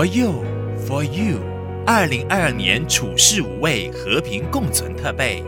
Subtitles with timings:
[0.00, 0.32] For you,
[0.88, 1.40] for you，
[1.84, 5.44] 二零二二年处世无畏，和平共存特备。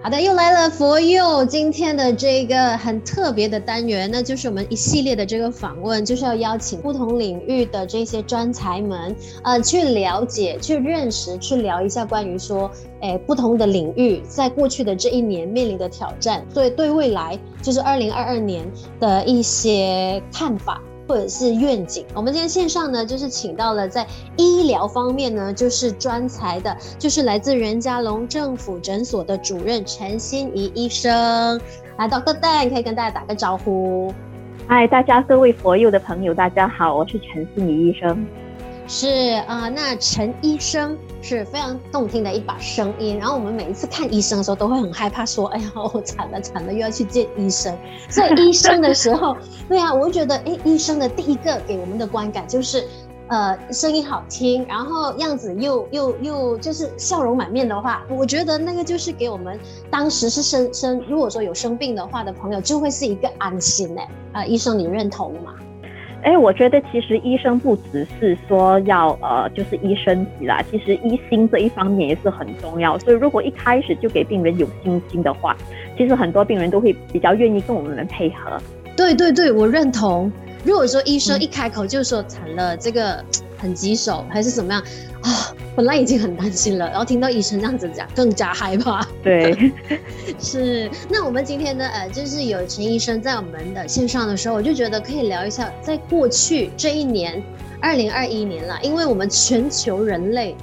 [0.00, 12.70] 好的，又来了 For you，今天的这个很特别的单元，那就是我们一系列的这个访问，就是要邀请不同领域的这些专才们，呃，去了解、去认识、去聊一下关于说，
[13.00, 18.64] 诶，不同的领域在过去的这一年面临的挑战，对对未来就是二零二二年
[19.00, 20.80] 的一些看法。
[21.06, 24.06] 或者是愿景，我们今天线上呢，就是请到了在
[24.36, 31.60] 医疗方面呢，就是专才的，就是来自任嘉龙政府诊所的主任陈心怡医生。
[31.96, 32.38] 来，Dr.
[32.40, 34.12] Dan 可以跟大家打个招呼。
[34.66, 38.26] 嗨，大家各位 For You 的朋友，大家好，我是陈心怡医生。
[38.88, 43.18] 是啊、那陈医生是非常动听的一把声音。
[43.18, 47.76] 然后我们每一次看医生的时候，都会很害怕，说：“哎呀，我惨了惨了，又要去见医生。”
[48.08, 49.36] 所以医生的时候，
[49.68, 52.86] 对啊，我觉得，哎，医生的第一个给我们的观感就是，
[53.26, 59.58] 呃，声音好听，然后样子又又又就是笑容满面的话，我觉得那个就是给我们
[59.90, 64.08] 当时是生生，如果说有生病的话的朋友，就会是一个安心哎。
[64.32, 65.54] 啊、医生，你认同吗？
[66.26, 72.98] 哎，我觉得其实医生不只是说要呃，就是医生级啦，其实医心这一方面也是很重要。
[72.98, 75.56] 所以如果一开始就给病人有信心的话，
[75.96, 78.60] 其实很多病人都会比较愿意跟我们配合。
[78.96, 80.30] 对对对，我认同。
[80.66, 83.24] 如果说医生一开口就说惨了，这个
[83.56, 84.82] 很棘手还是怎么样
[85.22, 85.54] 啊？
[85.76, 89.06] 本来已经很担心了，然后听到医生这样子讲，更加害怕。
[89.22, 89.72] 对，
[90.40, 90.90] 是。
[91.08, 97.40] 那我们今天呢，呃，就是有陈医生在我们的线上的时候，我就觉得可以聊一下，在过去这一年，
[97.80, 100.56] 二零二一年了，因为我们全球人类。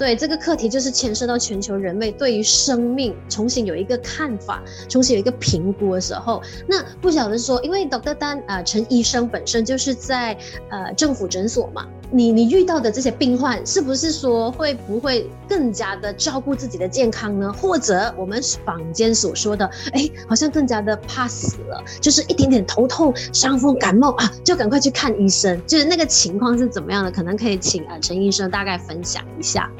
[0.00, 8.14] 对这个课题，就是牵涉到全球人类对于生命重新有一个看法，重新有一个评估的时候，那不晓得说，因为 Dr.
[8.14, 10.34] Dan 啊，陈医生本身就是在
[10.70, 17.52] 呃政府诊所嘛，你你遇到的这些病患，是不是说会不会更加的照顾自己的健康呢？
[17.52, 27.10] 或者我们坊间所说的，哎，好像更加的怕死了，就是一点点头痛、伤风、感冒啊，就赶快去看医生，就是那个情况是怎么样的？
[27.10, 29.70] 可能可以请啊陈医生大概分享一下。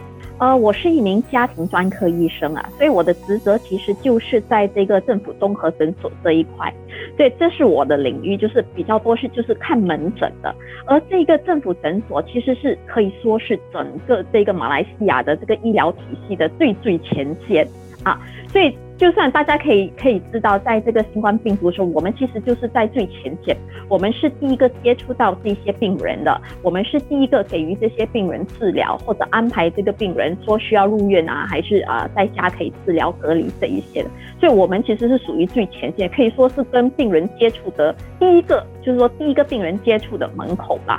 [0.40, 6.72] 呃，我是一名家庭专科医生啊，所以我的职责其实就是在这个政府综合诊所这一块，
[7.14, 10.54] 对，这是我的领域，就是比较多是就是看门诊的，
[10.86, 17.68] 而这个政府诊所其实是可以说是整个这个马来西亚的这个医疗体系的最最前线
[18.02, 18.18] 啊，
[18.48, 18.74] 所以。
[19.00, 23.56] 就算大家可以可以知道，在这个新冠病毒的时候，我们其实就是在最前线，
[23.88, 40.98] 我们是第一个接触到这些病人的，我们是第一个给予这些病人治疗或者安排这个病人说需要入院啊，还是啊、在家可以治疗隔离这一些的，所以我们其实是属于最前线，可以说是跟病人接触的第一个，就是说第一个病人接触的门口吧。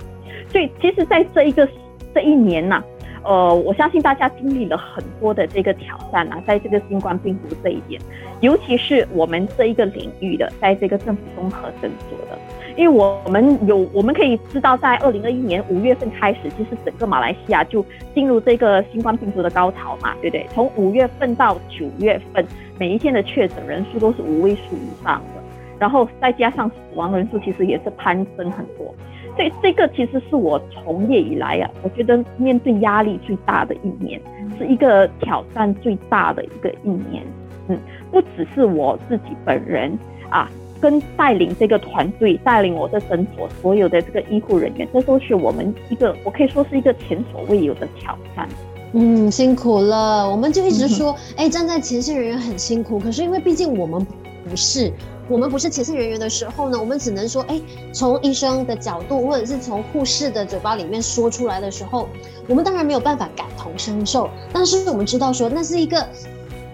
[0.49, 1.69] 所以其实，在这一个
[2.15, 2.83] 这一年呐、
[3.23, 8.01] 呃，我相信大家经历了很多的这个挑战啊，在这个新冠病毒这一点，
[8.39, 12.37] 尤其是我们这一个领域的，在这个政府综合诊所的，
[12.75, 20.47] 因为我我们有，我们可以知道，在二零二一年五月份开始，其实整个马来西亚就进入这个新冠病毒的高潮嘛，对不对？
[20.49, 22.43] 从五月份到九月份，
[22.79, 25.43] 每一天的确诊人数都是五位数以上的，
[25.77, 28.91] 然后再加上死亡人数，其实也是攀升很多。
[29.35, 34.21] 所以这个其实是我从业以来啊，我觉得面对压力最大的一年，
[34.57, 37.23] 是一个挑战最大的一个一年。
[37.67, 37.77] 嗯，
[38.11, 39.97] 不只是我自己本人
[40.29, 40.49] 啊，
[40.81, 48.49] 跟带领这个团队、带领我的诊所所有的这个医护人员，这都是我们一个，我可以说是一个前所未有的挑战。
[48.93, 54.05] 嗯，辛苦了，我们就一直说，哎、嗯，站在前线人员很辛苦，可是因为毕竟我们
[54.49, 54.91] 不是。
[55.31, 57.59] 我们不是前线人员的时候呢，我们只能说，哎，
[57.93, 62.09] 从医生的角度，或者是从护士的嘴巴里面说出来的时候，
[62.49, 64.29] 我们当然没有办法感同身受。
[64.51, 66.05] 但是我们知道说，那是一个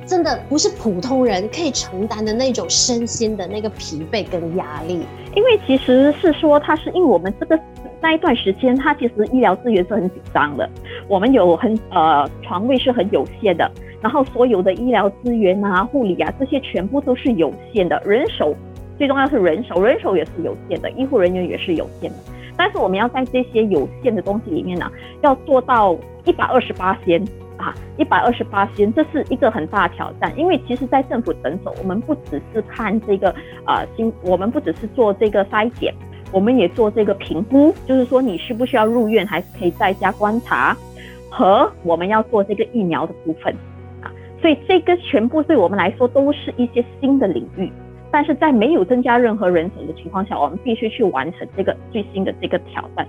[0.07, 5.05] 真的不是普通人可以承担的那种身心的那个疲惫跟压力。
[5.35, 7.59] 因为其实是说，它是因为我们这个
[8.01, 10.67] 那一段时间，它其实医疗资源是很紧张的，
[11.07, 13.71] 我们有很呃床位是很有限的。
[14.01, 18.01] 然后所有的医疗资源啊、护理啊，这些全部都是有限的。
[18.05, 18.55] 人手
[18.97, 22.17] 最重要是人手，人手也是有限的，医护人员也是有限的。
[22.55, 24.91] 但是我们要在这些有限的东西里面呢、
[25.21, 25.95] 要做到
[26.25, 27.23] 一百二十八仙
[27.55, 30.31] 啊，一百二十八仙，这是一个很大挑战。
[30.35, 33.29] 因为其实，在政府诊所，我们不只是看这个
[33.63, 35.93] 啊，新、呃，我们不只是做这个筛检，
[36.31, 40.75] 我们也做这个评估，就是说你需不需要入院，还是可以在家观察，
[41.29, 43.55] 和我们要做这个疫苗的部分。
[44.41, 47.71] 所以这个全部对我们来说都是一些新的领域，
[48.11, 53.07] 但是在没有增加任何人手的情况下，我们必须去完成这个最新的这个挑战。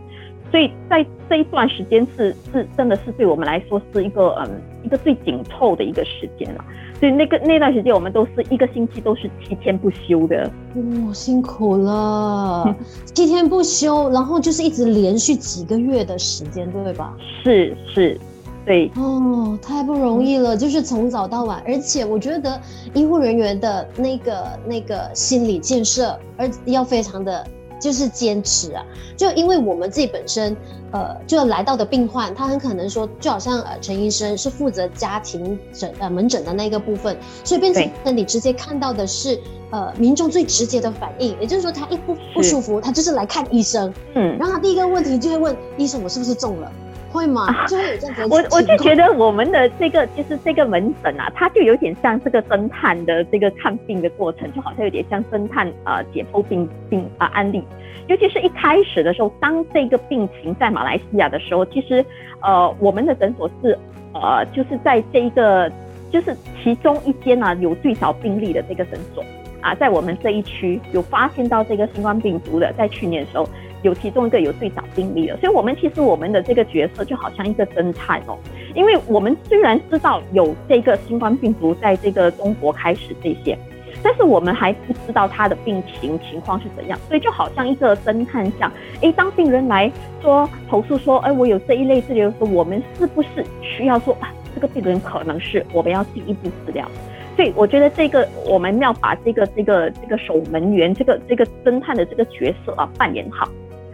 [0.50, 4.48] 所以在这一段时间是是真的是对我们来说是一个嗯
[4.82, 6.64] 一个最紧凑的一个时间了。
[6.98, 10.50] 所以那个那段时间我们都是一个星期都是七天不休的。
[10.74, 12.74] 哇、哦，辛苦了，
[13.14, 17.14] 七天不休，然后就是一直连续几个月的时间，对吧？
[17.44, 18.18] 是是，
[18.68, 18.92] 对。
[18.94, 22.60] 哦，太不容易了，就是从早到晚，而且我觉得
[22.94, 27.44] 医护人员的那个那个心理建设，而要非常的。
[27.80, 28.84] 就是坚持啊，
[29.16, 30.56] 就因为我们自己本身，
[30.90, 39.38] 呃，就来到的病患，他很可能说，就好像呃陈医生是负责家庭诊呃门诊的那个部分，所以变成那你直接看到的是
[39.70, 46.72] 呃民众最直接的反应，也就是说他一不不舒服，他就是来看医生，嗯，然后他第一个问题就会问医生，我是不是中了？
[47.10, 47.66] 会吗？
[47.66, 48.26] 就会有这样子。
[48.30, 57.62] 我我就觉得我们的这个就是这个门诊啊，它就有点像这个侦探的这个看病的过程，就好像有点像侦探啊、呃、解剖病病啊、呃、案例。
[58.06, 62.04] 尤其是一开始的时候，当这个病情在马来西亚的时候，其实
[62.40, 63.78] 呃我们的诊所是
[64.14, 65.70] 呃就是在这一个
[66.10, 69.24] 就是其中一间啊有最少病例的这个诊所
[69.60, 73.48] 啊，在我们这一区有发现到这个新冠病毒的，在去年的时候。
[73.82, 78.36] 有其中一个有最早病例的，所以我们其实我们的这个角色就好像一个侦探哦，
[78.74, 83.56] 因为我们虽然知道有这个新冠病毒在这个中国开始这些，
[84.02, 88.70] 但是我们还不知道他的病情情况是怎样，所以就好像一个侦探像，
[89.00, 89.90] 诶，当病人来
[90.20, 93.28] 说投诉说，哎，我有这一类治疗的时候，我们是不是
[93.62, 96.88] 需要说啊，这个病人可能是我们要进一步治疗？
[97.36, 103.48] 所以我觉得这个我们要把这个这个这个守门员这个这个侦探的这个角色啊扮演好。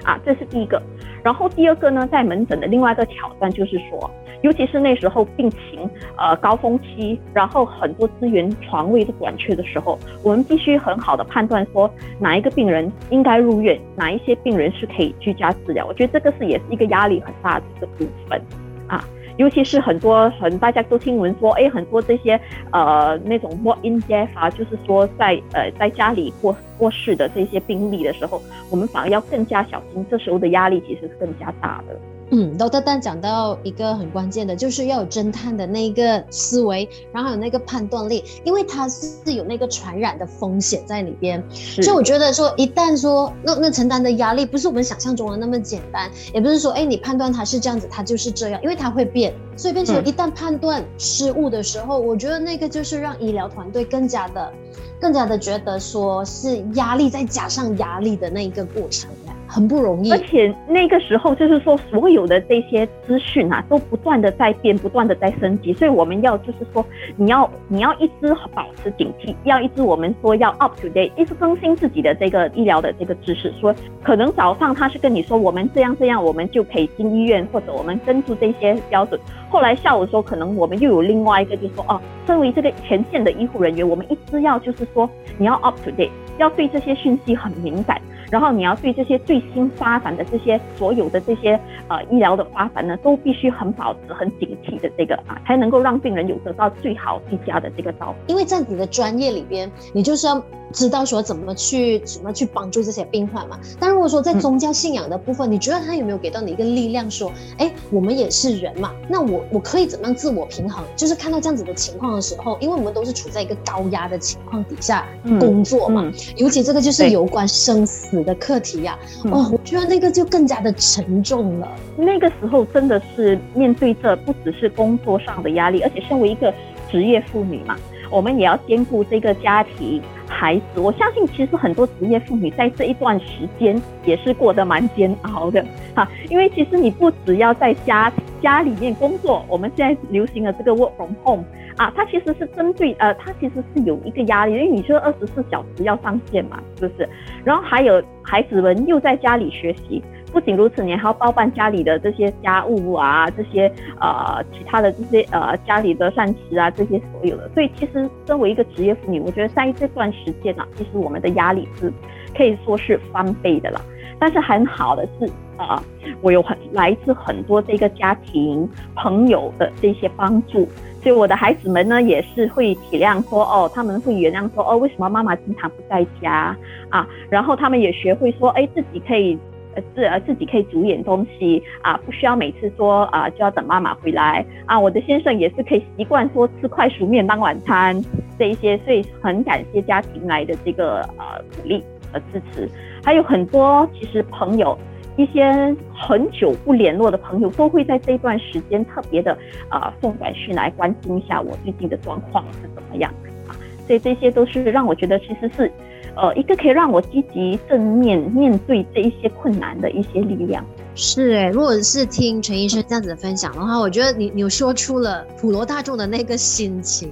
[0.05, 0.81] 啊，这是第一个，
[1.23, 4.11] 然后第二个呢，在门诊的另外一个挑战就是说，
[4.43, 11.91] 尤其是那时候病情呃高峰期，然后很多资源床位的短缺的时候，我们必须很好的判断说
[12.21, 15.87] 哪一个病人应该入院，哪一些病人是可以居家治疗。
[15.87, 18.41] 我觉得这个是也是一个压力很大的一个部分
[18.87, 19.03] 啊。
[19.37, 22.41] 尤其是很多很大家都听闻说，哎，很多这些
[22.71, 28.41] 呃那种 more in death 啊，就是说在呃在家里过过世的这些病例的时候，
[28.71, 31.99] 我们反而要更加小心，这时候的压力其实是更加大的。
[32.37, 41.41] 嗯，都特丹讲到一个很关键的，就是要有侦探的那个思维，然后有那个判断力，因为它是有那个传染的风险在里边。
[41.53, 54.53] 所以我觉得说，一旦说那那承担的压力不是我们想象中的那么简单，也不是说哎你判断它是这样子，它就是这样，因为它会变，所以变成一旦判断失误的时候，嗯，我觉得那个就是让医疗团队更加的、
[55.01, 59.09] 更加的觉得说是压力再加上压力的那一个过程。
[59.55, 66.85] 很不容易，而且那个时候就是说，所有的这些资讯啊，都不断的在变，不断的在升级，所以我们要就是说，
[67.17, 73.53] 你要你要一直保持警惕，要一直我们说要 up to date，一直更新自己的这个医疗的这个知识。
[73.61, 73.73] 说
[74.03, 79.21] 可能早上他是跟你说我们这样这样，我们就可以进医院，或者我们跟住这些标准。
[79.49, 85.09] 后来下午的时候，可能我们又有另外一个，就是说哦，身为这个前线的医护人员，我们一直要就是说，
[85.39, 88.03] 你要 up to date，要对这些讯息很敏感。
[88.35, 91.53] 然后你要对这些最新发展的这些所有的这些
[91.87, 98.33] 呃医疗的发展呢，都必须很保持很警惕的这个啊，才能够让病人有得到最好最佳的这个照顾。
[98.33, 100.43] 因为在你的专业里边，你就是要
[100.73, 103.57] 知道说怎么去怎么去帮助这些病患嘛。
[103.79, 110.85] 但如果说在宗教信仰的部分，嗯、你觉得他有没有给到你一个力量，说，哎，我们也是人嘛，那我我可以怎么样自我平衡？
[110.97, 115.07] 就是看到这样子的情况的时候，因为我们都是处在一个高压的情况底下
[115.39, 121.69] 工作嘛，嗯嗯、尤其这个就是有关生死的课题呀、啊，嗯、哦，我觉得那个就更加的沉重了。
[121.97, 126.53] 那个时候真的是面对着不只是工作上的压力，而且身为一个
[126.91, 127.77] 职业妇女嘛，
[128.11, 130.81] 我们也要兼顾这个家庭、孩子。
[130.81, 135.65] 我相信其实很多职业妇女在这一段时间也是过得蛮煎熬的
[135.95, 141.45] 哈，因为其实你不只要在家家里面工作，我们现在流行的这个 work from home。
[141.77, 147.09] 啊，它其实是针对呃，它其实是有一个压力，因为你说二十四小时要上线嘛，是不是？
[147.43, 150.01] 然后还有孩子们又在家里学习，
[150.33, 153.67] 不仅如此，你还要包办家里的这些家务啊，这些
[154.01, 157.51] 呃其他的这些呃家里的膳食啊，这些所有的。
[157.55, 161.93] 所以其实身为一个职业妇女，我觉得在这段时间啊，其实我们的压力是
[162.37, 163.81] 可以说是翻倍的了。
[164.19, 165.81] 但是很好的是啊、
[166.21, 170.69] 我有很来自很多这个家庭朋友的这些帮助。
[171.01, 176.57] 所以我的孩子们呢，也是会体谅说，哦，他们会原谅说，哦，为什么妈妈经常不在家
[176.89, 177.07] 啊？
[177.31, 179.39] 然后他们也学会说，哎，自己可以，
[179.77, 184.81] 呃，自呃自己可以煮点东西啊，不需要每次说啊就要等妈妈回来啊。
[184.81, 188.03] 我的先生也是可以习惯说吃快熟面当晚餐
[188.37, 192.69] 这一些，所以很感谢家庭来的这个呃鼓励和支持，
[193.05, 194.77] 还有很多其实朋友。
[195.17, 195.47] 一些
[195.95, 199.31] 很久不联络的朋友，都会在这段时间特别的
[199.69, 203.09] 啊、呃、送短讯来关心一下我最近的状况是怎么样
[203.47, 203.55] 啊。
[203.87, 205.71] 所以这些都是让我觉得其实是，
[206.17, 210.65] 呃，一个可以让我积极正面面对这一些困难的一些力量。
[210.97, 217.11] 是哎，如果是听陈医生这样子的分享的话，我觉得你你说出了普罗大众的那个心情，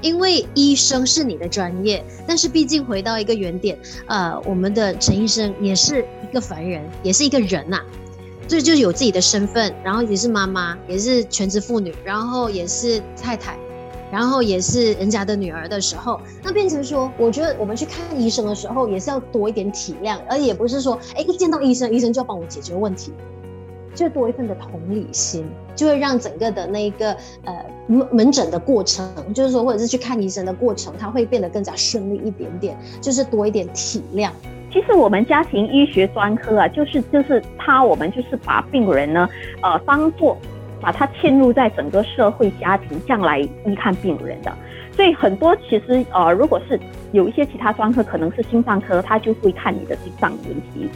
[0.00, 3.76] 因为医生是你的专业，但是毕竟回到一个原点，
[4.06, 7.84] 呃，我们的陈医生也是一个凡人，也是一个人呐、啊，
[8.46, 13.58] 这就，就有自己的身份，然后也是妈妈，也是全职妇女，然后也是太太。
[14.14, 23.12] 然后也是人家的女儿的时候，那变成说，我觉得我们去看医生的时候，也是要多一点体谅，而也不是说，哎，一见到医生，医生就要帮我解决问题，
[23.92, 25.44] 就多一份的同理心，
[25.74, 27.10] 就会让整个的那个
[27.44, 29.04] 呃门门诊的过程，
[29.34, 34.30] 就是说或者是去看医生的过程，它会变得更加顺利一点点，就是多一点体谅。
[34.72, 39.28] 其实我们家庭医学专科啊，就是就是他，我们就是把病人呢，
[39.60, 40.38] 呃，当做。
[40.84, 44.52] 把它嵌入在整个社会家庭，这样来医看病人的。
[44.92, 46.78] 所以很多其实呃，如果是
[47.12, 50.88] 有一些其他专科，可能是心脏科，他就会看你的心脏问题。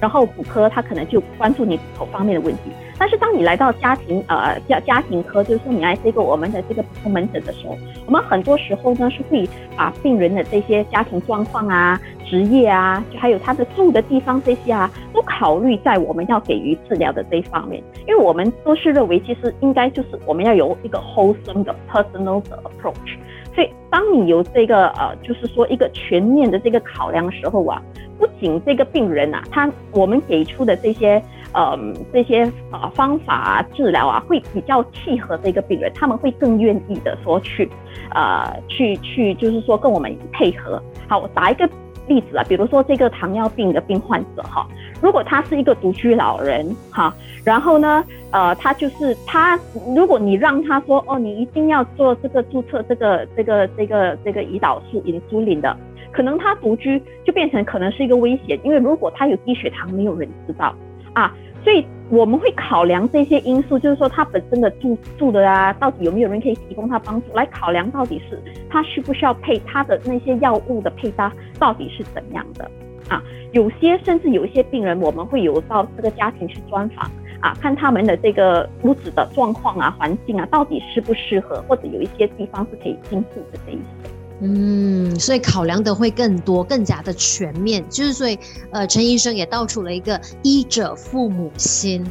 [0.00, 2.62] 然后骨科他可能就关注你骨头方面的问题，
[2.98, 23.16] 但是当你来到家庭呃家家庭科，就是说你来这个我们的这个普通门诊的时候，我们很多时候呢是会把病人的这些家庭状况啊、职业啊，就还有他的住的地方这些啊，都考虑在我们要给予治疗的这一方面，因为我们都是认为其实应该就是我们要有一个 wholesome 的 personal 的 approach。
[23.54, 27.80] 所以，当你有这个呃，就是说一个全面的这个考量的时候啊，
[28.18, 31.74] 不仅这个病人啊，他我们给出的这些呃
[32.12, 37.66] 这些呃方法啊治疗啊，会比较契合这个病人，他们会更愿意的说去
[38.10, 40.82] 呃去去，就是说跟我们配合。
[41.08, 41.66] 好，我打一个
[42.06, 44.66] 例子啊，比如说这个糖尿病的病患者哈，
[45.00, 47.14] 如果他是一个独居老人哈。
[47.44, 49.56] 然后呢，呃，他就是他，
[49.94, 55.76] 如果你让他说，哦，你一定要做这个注册这个这个这个这个胰岛素银输领的，
[56.10, 60.74] 可能他独居就变成可能是一个危险，因为如果他有低血糖，没有人知道
[61.12, 61.32] 啊，
[61.66, 72.70] 所以我们会考量这些因素，就是说他本身的住住的啊，到底有没有人可以提供他帮助，来考量到底是他需不需要配他的那些药物的配搭到底是怎样的
[73.08, 73.20] 啊，
[73.50, 77.10] 有些甚至有一些病人，我们会有到这个家庭去专访。
[77.40, 84.25] 啊，看他们的这个屋子的状况啊，环境啊，到底适不适合，或者有一些地方是可以进步的这一些。
[84.40, 87.82] 嗯，所以考量的会更多，更加的全面。
[87.88, 88.38] 就是所以，
[88.70, 92.06] 呃，陈医生也道出了一个医者父母心。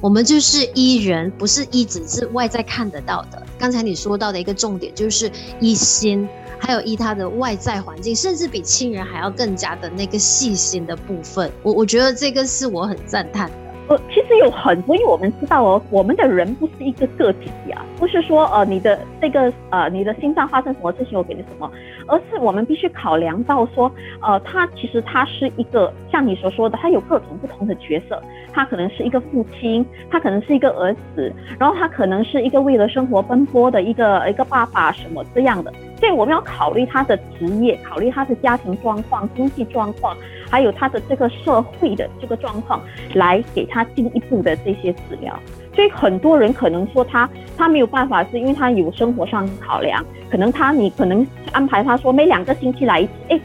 [0.00, 3.46] 我们就是医人，不是医只是外在看得到的。
[3.58, 5.30] 刚才你说到的一个重点就是
[5.60, 11.50] 医心，还有医他的外在环境，甚至比亲人还要更加的那个细心的部分。
[11.62, 13.50] 我我觉得这个是我很赞叹。
[13.88, 21.70] 呃，其实有很多，因为我们知道哦，我们的人不是一个个体啊，不是说呃你的这个呃你的心脏发生什么事情我给你什么，
[22.06, 23.90] 而是我们必须考量到说，
[24.20, 35.72] 呃，他其实他是一个像你所说的，他有各种不同的角色，他可能是一个父亲，他可能是一个儿子，然后他可能是一个为了生活奔波的一个一个爸爸什么这样的。
[35.98, 40.14] 所以我们要考虑他的职业，考虑他的家庭状况、经济状况，
[40.50, 42.80] 还有他的这个社会的这个状况，
[43.14, 45.38] 来给他进一步的这些治疗。
[45.74, 53.40] 所以很多人可能说他他没有办法，是因为他有生活上考量，可能他你可能安排他说每两个星期来一次，哎，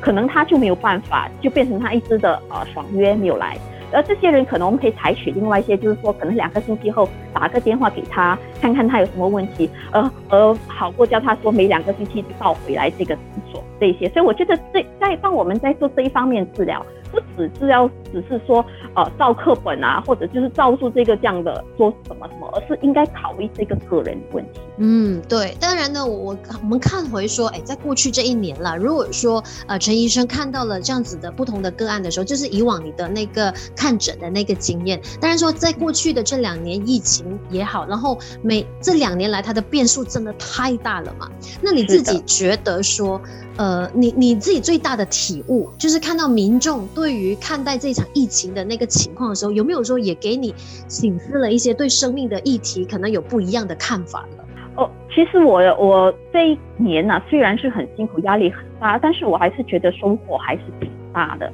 [0.00, 3.56] 可能他就没有办法，就变成他一直的呃爽约没有来。
[3.92, 13.18] 而这些人可能我们可以采取另外一些，就是说可能两个星期后打个电话给他，看看他有什么问题，而而好过叫他说每两个星期到回来这个诊
[13.52, 14.08] 所这些。
[14.10, 16.84] 所以我觉得这在当我们在做这一方面治疗。
[17.12, 18.62] 不只是要只是说
[18.94, 24.60] 呃照课本啊，或者就是照住这个这样的说什么什么，而是应该考虑这个个人问题。
[24.78, 25.56] 嗯，对。
[25.60, 35.00] 当然呢，我我我们看回说，哎，在过去这一年了，如果说呃陈医生看到了这样子的不同的个案的时候，就是以往你的那个看诊的那个经验。
[35.20, 41.30] 当然说，在过去的这两年疫情也好，然后每这两年来它的变数真的太大了嘛。
[41.62, 43.20] 那你自己觉得说，
[43.58, 50.54] 呃，你你自己最大的体悟就是看到民众对于看待这场疫情的那个情况的时候，有没有说也给你
[50.88, 54.44] 省思了一些对生命的议题可能有不一样的看法了？
[54.76, 61.50] 哦，其实我我这一年呢、虽然是很辛苦，压力很大，但是我还是觉得收获还是挺大的。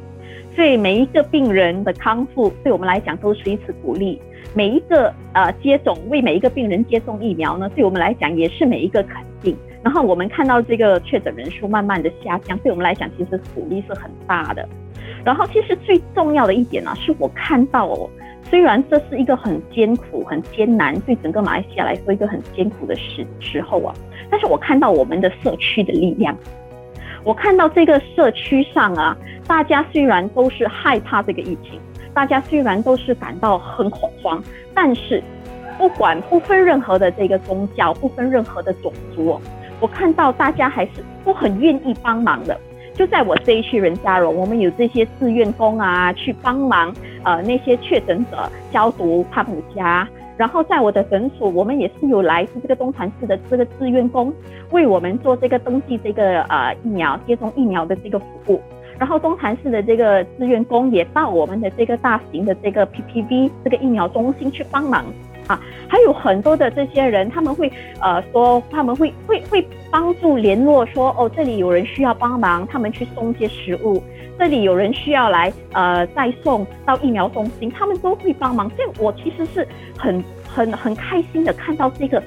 [0.56, 4.21] 所以每一个病人的康复，对我们来讲都是一次鼓励。
[4.54, 9.56] 每一个呃接种，为每一个病人接种疫苗呢，对我们来讲也是每一个肯定。
[9.83, 14.69] 然后我们看到这个确诊人数慢慢的下降，对我们来讲其实鼓励是很大的。
[15.25, 18.09] 然后其实最重要的一点呢、是我看到哦，
[18.49, 23.95] 虽然这是一个很艰苦、很艰难，对整个马来西亚来说一个很艰苦的时时候啊，
[24.31, 26.37] 但是我看到我们的社区的力量，
[27.25, 31.81] 我看到这个社区上啊，大家虽然都是害怕这个疫情，
[32.12, 34.43] 大家虽然都是感到很恐慌，
[34.75, 35.23] 但是
[35.79, 39.41] 不管不分任何的这个宗教，不分任何的种族，
[39.83, 42.57] 我看到大家还是都很愿意帮忙的。
[42.95, 50.09] 就在我这一区仁嘉荣，我们有这些志愿工啊，去帮忙，呃，那些确诊者消毒他们的家。
[50.37, 54.33] 然后在我的诊所，我们也是有来自这个东禅寺的这个志愿工，
[54.71, 58.61] 为我们做这个登记这个呃疫苗接种疫苗的这个服务。
[58.99, 65.05] 然后东禅寺的这个志愿工也到我们的这个大型的这个 PPV 这个疫苗中心去帮忙。
[65.47, 67.71] 啊，还有很多的这些人，他们会
[68.01, 74.03] 呃说，他们会会会帮助联络说，哦，这里有人需要帮忙，他们去送一些食物，
[74.39, 78.71] 这里有人需要来呃再送到疫苗中心，他们都会帮忙。
[78.71, 79.67] 所以我其实是
[79.99, 82.23] 很很很开心的看到这个。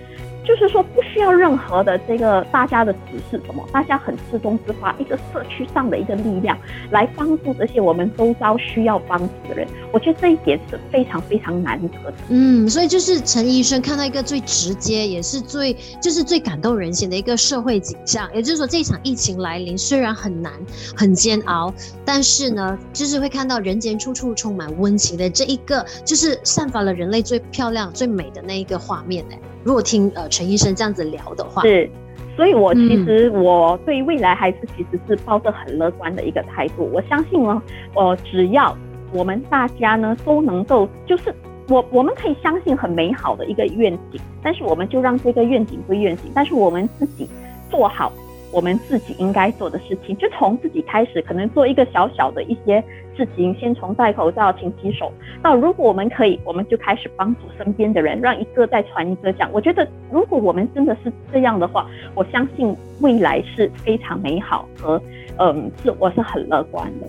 [0.45, 6.57] 就是说，不需要任何的这个大家的指示什么，大家很自动自发，一个社区上的一个力量
[6.91, 9.67] 来帮助这些我们周遭需要帮助的人。
[9.91, 12.13] 我觉得这一点是非常非常难得的。
[12.29, 18.29] 嗯，所以就是陈医生看到一个最直接，也是最就是最感动人心的一个社会景象。
[18.33, 20.53] 也就是说，这场疫情来临虽然很难
[20.95, 21.73] 很煎熬，
[22.05, 29.35] 但是呢，就是会看到人间处处充满温情的这一个，就是散发了人类最漂亮最美的那一个画面呢。
[29.65, 31.89] 如果听呃陈医生这样子聊的话，是，
[32.37, 36.87] 所以我其实我对未来还是其实是抱着很乐观的一个态度。
[36.93, 37.59] 我相信呢，
[37.95, 38.77] 呃，只要
[39.11, 41.33] 我们大家呢都能够，就是
[41.67, 47.27] 我我们可以相信很美好的一个愿景，但是我们就让这个愿景归愿景，但是我们自己
[47.71, 48.13] 做好。
[48.51, 52.83] 我们自己应该做的事情，就从自己开始，可能做一个小小的一些
[53.17, 55.11] 事情，先从戴口罩、勤洗手，
[55.41, 59.51] 到如果我们可以，我们就开始帮助身边的人，让一个再传一个讲。
[59.51, 65.01] 我觉得，如果我们真的是这样的话，我相信未来是非常美好和，
[65.37, 67.07] 嗯，是我是很乐观的。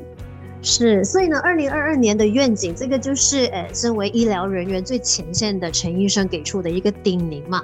[0.69, 7.63] 是，所以呢，二零二二年的愿景，这个就是呃，身为医疗人员最前线的陈医生给出的一个叮咛嘛。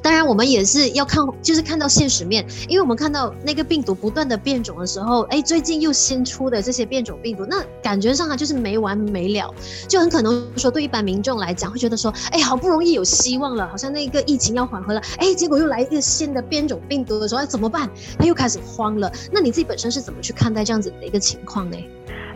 [0.00, 9.52] 当然，我们也是要看，就是看到现实面，因为我们看到那个病毒不断的变种的时候，哎，最近又新出的这些变种病毒，那感觉上它就是没完没了，
[9.88, 17.90] 就很可能说对一般民众来讲会觉得说，哎，好不容易有希望了，好像那个疫情要缓和了，哎，结果又来一个新的变种病毒的时候，怎么办？
[18.16, 19.10] 他又开始慌了。
[19.32, 21.76] 那你自己本身是怎么去看待这样子的一个情况呢？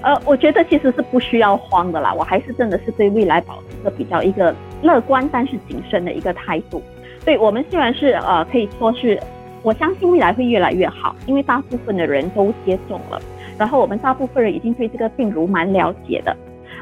[0.02, 6.80] 呃，我觉得其实是不需要慌的啦，我还是真的是对未来保持着比较一个乐观但是谨慎的一个态度。
[7.24, 9.20] 对，我们虽然是呃可以说是，
[9.62, 13.20] 我相信未来会越来越好，因为大部分的人都接种了，
[13.58, 16.34] 然后我们大部分人已经对这个病毒蛮了解的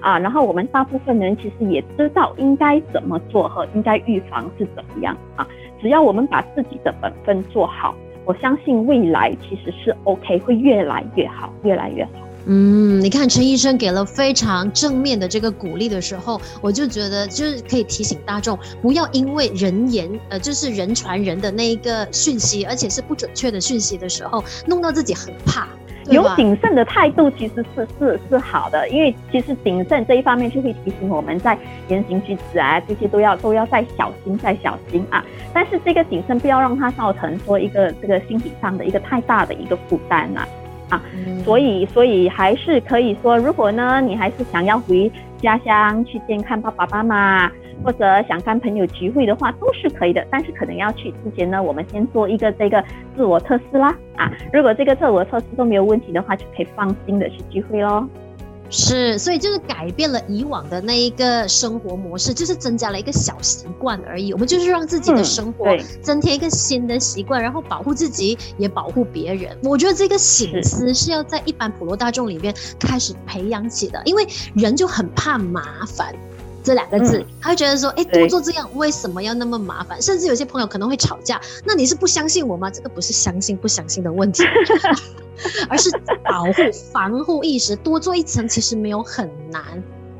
[0.02, 5.48] 啊，然后我们大部分人其实也知道应该怎么做和应该预防是怎么样啊，
[5.80, 7.94] 只要我们把自己的本分做好，
[8.26, 12.10] 我相信未来其实是 OK，会越来越好，越来越好。
[12.48, 25.66] 嗯，你看陈医生给了非常正面的这个鼓励的时候，我就觉得就是可以提醒大众，不要因为人言，呃，就是人传人的那一个讯息，而且是不准确的讯息的时候，弄到自己很怕。
[26.08, 35.24] 有谨慎的态度其实是是是好的，因为其实谨慎这一方面就会提醒我们在言行举止啊这些都要都要再小心再小心啊。
[35.52, 40.46] 但是这个谨慎不要让它造成说一个这个心理上的一个太大的一个负担啊。
[40.88, 41.02] 啊，
[41.44, 47.52] 所以所以还是可以说，如果呢，你还是想要回家乡去见看爸爸妈妈，
[47.84, 50.26] 或者想跟朋友聚会的话，都是可以的。
[50.30, 52.82] 但是可能要去之前呢，我们先做一个这个
[53.16, 53.94] 自我测试啦。
[54.16, 58.06] 啊，如果这个自我测试都没有问题的话，就可以放心的去聚会喽。
[58.68, 64.32] 是，所以就是改变了以往的那一个生活模式，就是增加了一个小习惯而已。
[64.32, 65.66] 我们就是让自己的生活
[66.02, 69.56] 增添一个新的习惯，嗯、然后保护自己，也保护别人。
[69.62, 76.14] 我觉得这个醒思是要在一般普罗大众里面开始培养起的，因为人就很怕麻烦。
[76.66, 80.02] 这两个字，他会觉得说，哎，多做这样为什么要那么麻烦？
[80.02, 81.40] 甚至有些朋友可能会吵架。
[81.64, 82.68] 那你是不相信我吗？
[82.68, 84.42] 这个不是相信不相信的问题，
[85.70, 85.88] 而是
[86.24, 86.52] 保护
[86.92, 89.62] 防护意识，多做一层其实没有很难。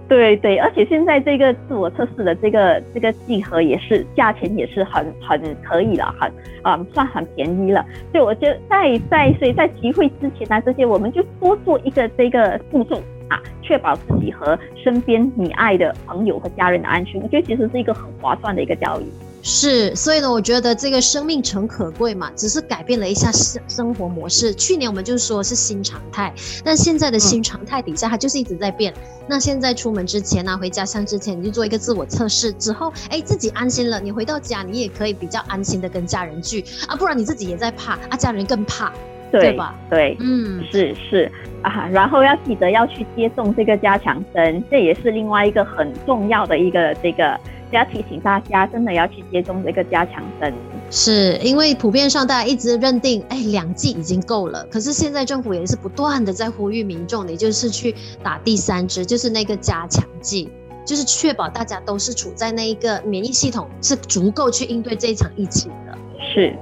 [0.09, 6.31] 对对，而且现在这个自我测试的这个这个计盒也是价钱也是很很可以了，很
[6.63, 7.85] 啊、嗯、算很便宜了。
[8.13, 13.03] 所以我觉得在在所以在集会之前呢、啊，这些我们就多做一个这个步骤。
[13.29, 19.07] 啊，确保自己和身边你爱的朋友和家人的安全，我觉得其实是一个很划算的一个交易。
[19.43, 24.53] 是，所以呢，我觉得这个生命诚可贵嘛，只是改变了一下生生活模式。
[24.53, 26.35] 去年我们就说是新常态，
[26.65, 28.93] 但现在的新常态底下，它就是一直在变。
[28.93, 38.93] 嗯、那现在出门之前呢、啊，回家乡之前，你就做一个自我测试，之后，哎，自己安心了，你回到家，你也可以比较安心的跟家人聚啊，不然你自己也在怕啊，家人更怕，
[39.31, 39.75] 对，吧？
[39.91, 41.31] 对，嗯，是是
[41.63, 47.39] 啊，然后要记得要去接种这个加强针，这也是另外一个很重要的一个这个。
[47.73, 50.55] 要提醒大家，真的要去接种这个加强针，
[50.89, 54.65] 是因为普遍上大家一直认定，哎，两剂已经够了。
[54.71, 60.49] 可是现在政府也是不断的在呼吁民众，也就是去打第三支，就是那个加强剂，
[60.85, 65.99] 就是确保大家都是处在那一个免疫系统是足够去应对这一场疫情的。
[66.21, 66.55] 是。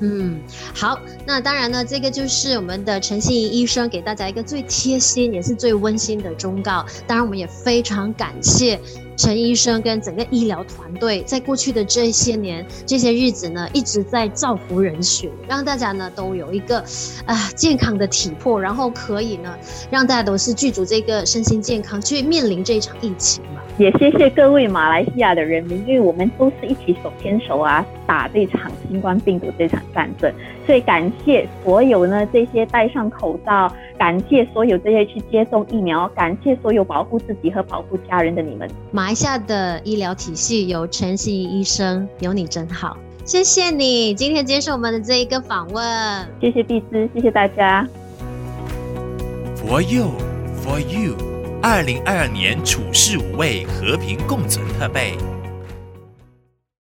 [0.00, 0.40] 嗯，
[0.74, 6.84] 好，那当然呢，这个就是我们的陈欣怡医生给大家一个最贴心也是最温馨的忠告。
[7.06, 8.80] 当然，我们也非常感谢
[9.16, 16.82] 陈医生跟整个医疗团队，在过去的这些年、这些日子呢，一直在造福人群，让大家呢都有一个
[17.26, 19.54] 啊、健康的体魄，然后可以呢
[19.90, 23.59] 让大家都是具足这个身心健康去面临这一场疫情嘛。
[23.80, 30.30] 也谢谢各位马来西亚的人民，因为我们都是一起手牵手啊，打这场新冠病毒这场战争。
[30.66, 38.68] 所以感谢所有呢这些戴上口罩，感谢所有这些去接种疫苗，感谢所有保护自己和保护家人的你们。
[38.90, 45.82] 马来西亚的医疗体系有陈欣怡医生，有你真好，谢谢你今天接受我们的这一个访问，
[46.38, 47.88] 谢谢碧丝，谢谢大家。
[49.64, 50.10] For you,
[50.62, 51.29] for you.
[51.62, 55.14] 二零二二年处世无畏，和平共存特备。